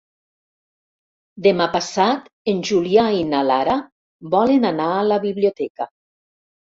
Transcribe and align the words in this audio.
Demà 1.47 1.67
passat 1.75 2.31
en 2.53 2.63
Julià 2.69 3.03
i 3.15 3.19
na 3.33 3.41
Lara 3.49 3.75
volen 4.37 4.65
anar 4.71 4.89
a 4.95 5.05
la 5.11 5.19
biblioteca. 5.27 5.89